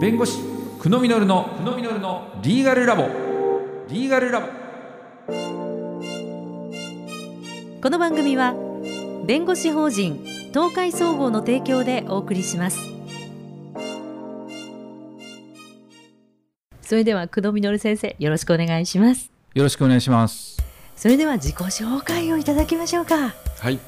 [0.00, 0.38] 弁護士
[0.80, 3.08] 久野実の久野実のリーガルラボ。
[3.88, 4.46] リーガルラボ。
[7.82, 8.54] この番組は
[9.26, 10.24] 弁護士法人
[10.54, 12.78] 東海総合の提供でお送りします。
[16.80, 19.32] それでは久野実先生よろしくお願いします。
[19.54, 20.62] よろしくお願いします。
[20.94, 23.16] それでは自己紹介をいただきましょうか。
[23.16, 23.78] はい、はい。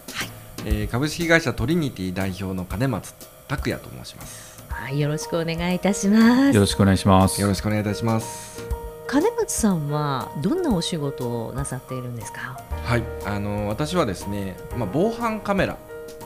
[0.66, 3.14] えー、株式会社トリニティ代表の金松
[3.46, 6.54] 拓也と申しますはいよろしくお願いいたします。
[6.54, 7.38] よろしくお願いします。
[7.40, 8.64] よろしくお願いいたします。
[9.06, 12.58] 金松さんはどんなお仕事をなさっているんですか？
[12.82, 15.76] はいあの私はですね、まあ、防犯カメラ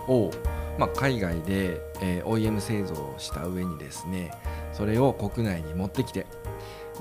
[0.07, 0.31] を、
[0.79, 4.31] まあ、海外で、えー、OEM 製造した上にですね
[4.73, 6.25] それを国内に持ってきて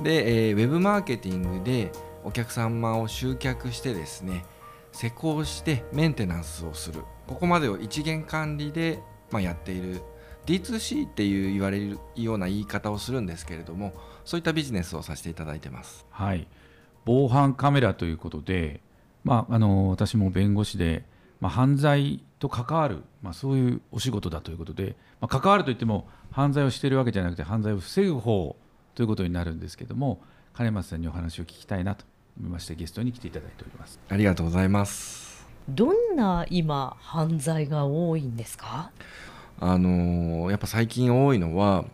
[0.01, 1.91] で、えー、ウェブマーケティングで
[2.23, 4.43] お客様を集客してですね
[4.91, 7.03] 施工してメンテナンスをする。
[7.27, 8.99] ここまでを一元管理で、
[9.31, 10.01] まあ、やっている
[10.45, 13.93] D2C っていう言われるような言い方をするんですけれども
[14.25, 16.05] そういったビジネスをさせていただいてます。
[16.11, 16.47] はい。
[17.05, 18.81] 防犯カメラということで、
[19.23, 21.03] まあ、あの私も弁護士で、
[21.41, 28.55] まあ、犯罪と関わる、まあ、そういうお仕事だということで、まあ、関わるといっても犯罪をしているわけじゃなくて犯罪を防ぐ方
[28.95, 30.21] ということになるんですけども
[30.53, 32.05] 金松さんにお話を聞きたいなと
[32.39, 33.99] 思いましてゲストに来ていただいております。
[34.09, 35.45] ありがとうございます。
[35.69, 38.91] どんな今犯罪が多いんですか？
[39.59, 41.85] あのー、やっぱ最近多いのは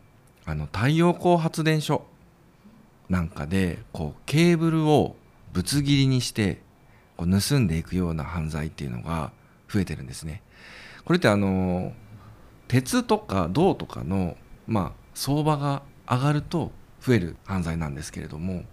[0.45, 2.05] あの太陽光発電所
[3.09, 5.15] なんかでこうケーブルを
[5.53, 6.61] ぶつ切りにして
[7.17, 9.31] こう盗んでいくような犯罪っていうのが
[9.67, 10.41] 増えてるんですね。
[11.05, 11.93] これってあの
[12.67, 14.37] 鉄とか銅とかの、
[14.67, 16.71] まあ、相場が上がると
[17.01, 18.63] 増える犯罪なんですけれども、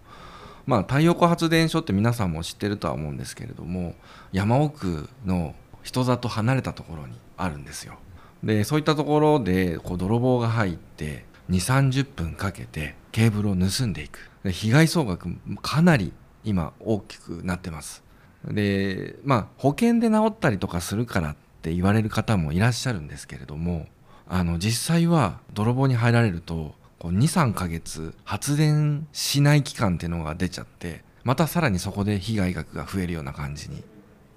[0.65, 3.95] まあ、太陽光発電所って皆さんも知ってるとは思うんですけれども
[4.31, 7.97] 山奥の人里離れたところにあるんですよ。
[8.43, 14.29] でそういったところでこう泥棒が入って2 3 0分かけてケーブルを盗んでいく。
[14.43, 15.29] で被害総額
[15.61, 18.03] かなり今大きくなってます。
[18.45, 23.87] でまあ保険で治ったりとかするからって言われる方もいらっしゃるんですけれども
[24.27, 33.83] あの実際は泥棒に入られると23ヶ月発電しない期間っていうのが出ちゃってまたさらにそこで被害額が増えるような感じに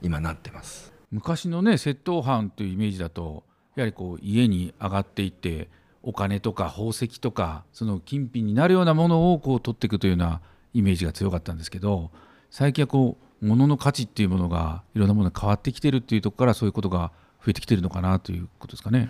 [0.02, 0.92] 今なってます。
[1.10, 3.44] 昔のね窃盗犯というイメージだと
[3.80, 5.68] やはりこう家に上がっていって
[6.02, 10.40] お金とか宝石とかその金品になるようなものをこう取っていくというような
[10.74, 12.10] イメージが強かったんですけど
[12.50, 17.10] 最近はこう物の価値っていうものがいろんなものが変わってきてるっていうところからそういうことが
[17.44, 19.08] 増えてきてるのかなということですかね。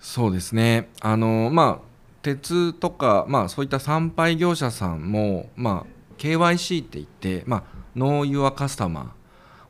[0.00, 1.90] そうですねあのまあ
[2.22, 7.62] 鉄とか、まあ、そういった参拝業者さんも、まあ、KYC って言って、まあ、
[7.96, 9.20] ノーユアカスタマー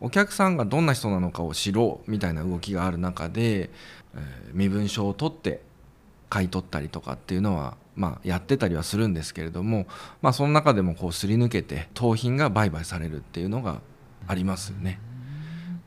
[0.00, 3.71] お客さんがどんな人なのかを知ろうみたいな動きがある中で、
[4.53, 5.62] 身分証を取って
[6.28, 9.87] 買い取ったりとかっていうのは、まあ、やってたりはするんですけれども、
[10.22, 13.81] まあ、その中でもこうすり抜けて盗品が売買されるっていうのが
[14.26, 15.00] ありますよね。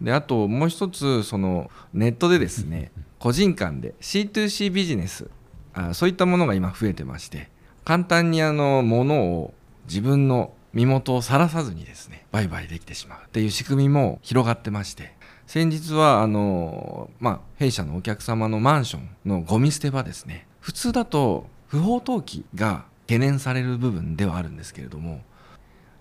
[0.01, 5.29] であともう一つそのネットでですね個人間で C2C ビジネス
[5.73, 7.49] あそういったものが今増えてまして
[7.85, 9.53] 簡単にあの物を
[9.85, 15.13] 自分の身元をさらさずにですね売買できてしまうっていう仕組みも広がってまして
[15.47, 20.47] 先日はあの、まあ、弊社のお客様のマンションのゴミ捨て場ですね。
[20.59, 25.21] 普通だと不法投棄が懸念される部分ではあるんですけれども、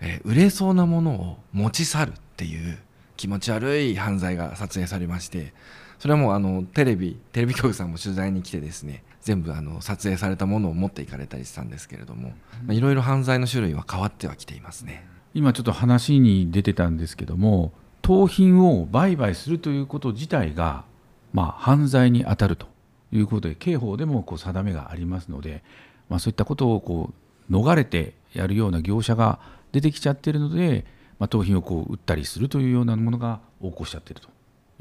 [0.00, 2.78] えー、売れそうなものを持ち去るっていう
[3.16, 5.52] 気持ち悪い犯罪が撮影されまして
[5.98, 12.32] それはもうあのテレビテレビ局さんも取材に来てですね全部あの撮影されたものを持っていかれたりしたんですけれども
[12.70, 15.06] いろいろ犯罪の種類は変わってはきていますね。
[15.34, 17.72] 今ちょっと話に出てたんですけども
[18.02, 20.84] 盗品を売買するということ自体が、
[21.32, 22.66] まあ、犯罪に当たると
[23.12, 25.62] いうことで刑法でもこう定めがありますので、
[26.08, 27.12] まあ、そういったことをこ
[27.48, 29.38] う逃れてやるような業者が
[29.70, 30.84] 出てきちゃってるので、
[31.18, 34.28] まあ、盗品をこう売ったりするというようなものが横行しちゃってると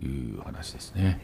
[0.03, 1.19] いう話ですね。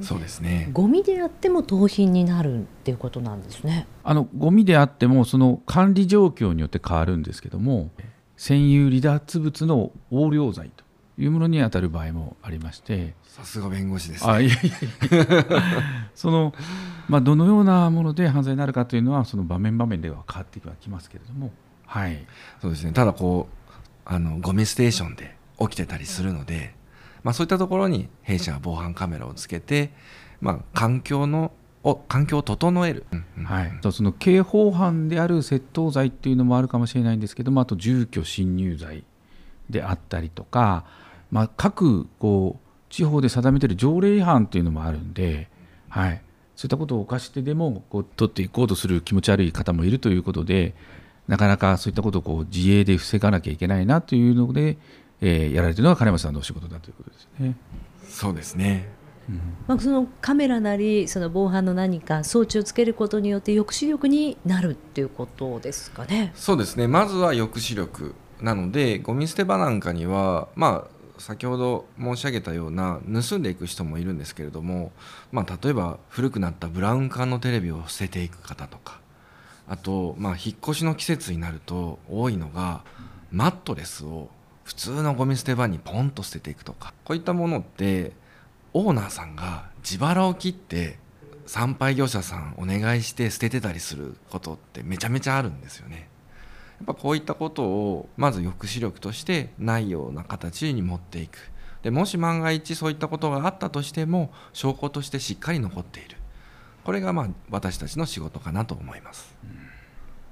[0.00, 0.70] そうですね。
[0.72, 3.86] ゴミであっても盗品になるっていうことなんですね。
[4.02, 7.90] あのゴミであってもその管理状況によって変わるんですけども、
[8.38, 10.84] 占有離脱物の横領罪と
[11.20, 13.14] いうものに当たる場合もありまして。
[13.24, 15.46] さすが弁護士です、ね、あいやいや
[16.16, 16.52] その、
[17.08, 21.52] まあ、どのようなもので犯罪になるかというのはその場面場面では変わってはきますけれども、
[21.86, 22.26] はい、
[22.60, 22.92] そうですね。
[22.92, 23.70] ただこう
[24.04, 26.74] あのゴミステーションで起きてたりするので、
[27.22, 29.92] まあ、そういったところに弊社は防犯カメラをつけて、
[30.40, 31.52] まあ、環境の
[31.82, 33.06] を環境を整える、
[33.44, 39.04] はい、その刑法犯である窃盗罪っていうのもあるかもしれないんですけどもあと住居侵入罪
[39.70, 40.84] であったりとか
[41.30, 45.48] まあ、各こう地方で定めている条例違反というのもあるんで、
[45.88, 46.22] はい、
[46.56, 50.74] そういったことを犯してでもこう取っていこうとする気持ち悪い方もいるということで
[51.28, 54.76] なかなかそういったことをこう自衛で防がなきゃいけないなというので、
[55.20, 57.54] えーやられているのが金松さんのお仕事だということですね。
[58.08, 58.88] そうですね
[59.68, 66.32] まあ、そのカメラなりその防犯の何か装置をつけることによって抑止力になるっていうことですかね。
[66.34, 74.90] そうですねまずは抑止力なのでゴミ捨て場なんかにはまあ先ほど申し上げたような盗んでいく人もいるんですけれども、
[75.32, 79.00] まあ、例えば古くなったブラウン管のテレビを捨てていく方とか
[79.68, 82.82] あと、まあ、引っ越しの季節になると多いのが
[83.30, 84.28] マットレスを
[84.64, 88.12] 普通のゴミ捨て場にポンと捨てていくとかこういったものって
[88.72, 90.98] オーナーさんが自腹を切って
[91.46, 96.09] 参拝業者さんお願いして捨ててたりすることってめちゃめちゃあるんですよね。
[96.80, 101.38] やっぱこういったことをまず抑止力としてないような形に持っていく。
[101.82, 106.16] でもし万が一そういったことがあったとしても証拠としてしっかり残っている。
[106.84, 109.36] これがまあ私たちの仕事かなと思います。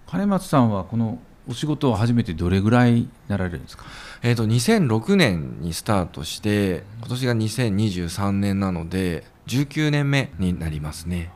[0.06, 3.84] 金松さんはこのお仕事を始めてどれぐらいなられるんですか？
[4.22, 11.30] えー、と2006年にスタートして今年が2023年なので19年目になりますね。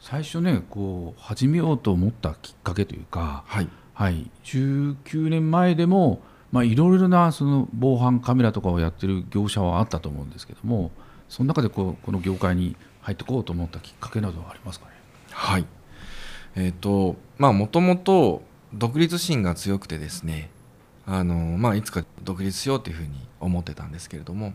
[0.00, 3.68] 最初ねこう始めようと思ったきっかけというか、はい
[4.00, 6.22] はい、19年前でも
[6.54, 10.90] いろいろなその防犯カメラとかをやってる業者はあったと思うんですけども
[11.28, 14.92] その中でこうこの業界に入ってこうと思ったきっかけなどはありますかね？
[15.32, 15.66] はい。
[16.56, 18.42] えっ、とまあもともと
[18.72, 20.48] 独立心が強くてですね
[21.04, 24.54] あのまあいつか独立しようというふうに思ってたんですけれども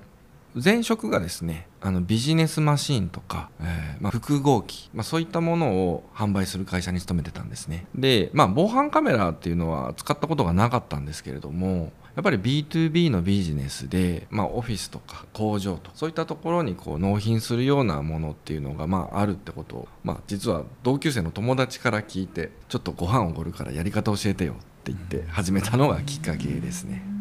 [0.63, 24.55] 前職がですねあのビジネスマシーンとか、えーまあ、複合機、まあ、そういったものを販売する会社に勤めてたんですねで、まあ、防犯カメラっていうのは使ったことがなかったんですけれどもやっぱり B2B のビジネスで、まあ、オフィスとか工場とそういったところにこう納品するようなものっていうのが、まあ、あるってことを、まあ、実は同級生の友達から聞いてちょっとご飯おごるからやり方教えてよっ
[24.85, 27.14] て言って始めたのがきっかけですね。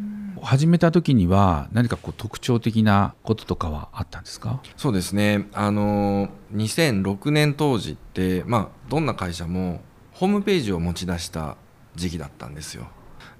[0.45, 4.61] 始めた時には何かこう特徴的なこととかはあったんですか？
[4.77, 5.49] そうですね。
[5.53, 9.81] あの2006年当時って、まあ、どんな会社も
[10.13, 11.57] ホームページを持ち出した
[11.97, 12.87] 時期だったんですよ。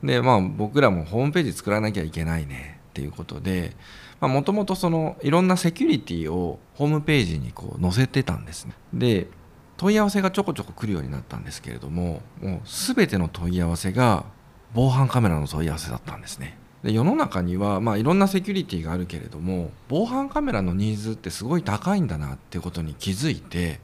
[0.03, 3.77] でまあ僕らもホームページ作らなきゃいけないねっていうことで
[4.21, 8.75] もともとそのいろんなセキュリティをホームページにこう載せてたんですね。
[8.93, 9.29] で
[9.77, 12.61] 問い合わせがちょこちょこ来るようになったんですけれどももう
[12.97, 14.25] 全ての問い合わせが
[14.73, 16.59] 防犯カメラの問い合わせだったんですね。
[16.85, 23.81] で世の中には、まあ、いろんなセキュリティがあるけれども防犯カメラのニーズってすごい高いんだなってことに気づいて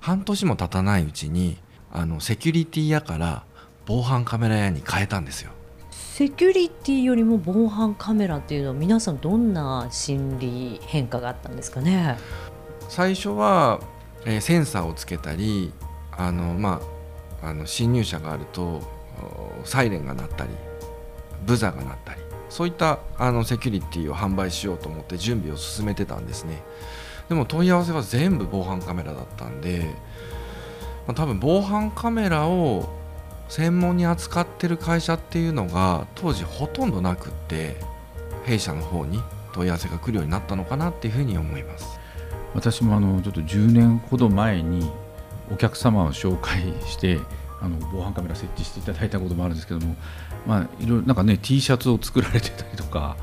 [0.00, 1.56] 半年も経たないうちに
[1.92, 3.44] あのセキュリティ屋から
[3.86, 5.52] 防犯カメラ屋に変えたんですよ
[5.90, 12.18] セキュリティよりも防犯カメラっていうのは皆さんどんな心理変化があったんですかね？
[12.88, 13.80] 最初は、
[14.26, 15.72] えーセンサーをつけたり
[16.10, 16.80] あの、ま
[17.40, 18.82] あ、あの侵入者があると
[19.62, 20.50] おサイレンが鳴ったり
[21.46, 22.20] ブザーが鳴ったり
[22.52, 26.62] そういったあのセキュリティを販売しようと思って準備を進めてたんですね。
[27.30, 29.86] でも問い合わせは全部防犯カメラだったんで、
[31.06, 32.90] まあ、多分防犯カメラを
[33.48, 37.76] 専門に扱ってる会社っていうのが当時ほとんどなくって
[38.44, 39.22] 弊社の方に
[39.54, 41.98] 問い合わせが来るようになったのかなっていうふうに思います。
[42.54, 44.92] 私もあのちょっと10年ほど前に
[45.50, 47.18] お客様を紹介して
[47.62, 49.94] あの防犯カメラ設置していただいたこともあるんですけども、
[50.46, 53.16] まあ、いろいろなんかね T シャツを作られてたりとか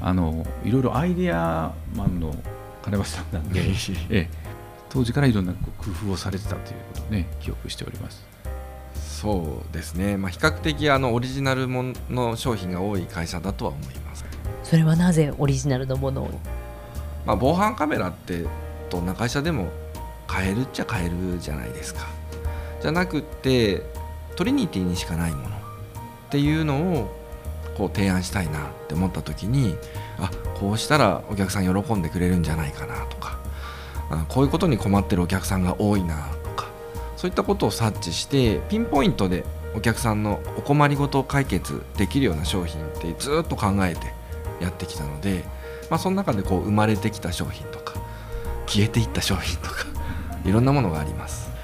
[0.00, 2.34] あのいろいろアイデアマンの
[2.82, 3.74] 金橋さんなんで、え
[4.10, 4.28] え、
[4.88, 8.24] 当時からいろんなこう工夫をされてたということをね記憶しております。
[8.94, 14.24] そうですね、まあ、比較的あのオリジナルものの商品が多い会社だとは思います、
[14.62, 16.30] それはなぜオリジナルのものを？
[17.24, 18.44] まあ、防犯カメラって
[18.90, 19.68] どんな会社でも
[20.26, 22.06] 買えるっちゃ買えるじゃないですか
[22.80, 23.82] じゃなくって
[24.36, 27.16] トリニティにしかないものっていうのを
[27.76, 29.76] こう提案したいなって思った時に
[30.18, 33.38] あこうしたらお客さん喜んでくれるんじゃないかなとか
[34.10, 36.68] あこういうことに困ってるお客さんが多いなとか
[37.16, 44.12] そういったことを察知してピンポイントでお客さんのお困りごとを解決できるような商品ってずっと考えて
[44.60, 45.44] やってきたので、
[45.90, 47.94] まあ、その中でこう生まれてきた商品とか
[48.66, 49.84] 消えていった商品とか
[50.46, 51.55] いろんなものがあります。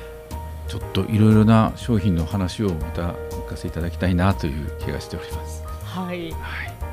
[0.73, 5.63] ちょっといろいろな商品の話をまたお聞かせいただきたいなという気がしております。
[5.85, 6.39] はいは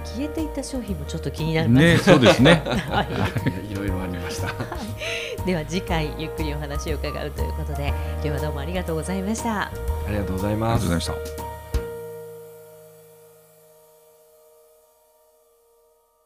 [0.04, 2.62] 消えていった商品もちょっと気になりい、ます、ね、そうですね。
[2.68, 3.06] は
[3.72, 4.50] いろいろありました。
[5.46, 9.72] では次回ゆっくりお話を伺うということで今日はどうもありがとうございましたあ
[10.10, 11.49] りがとうございありがますとうございました。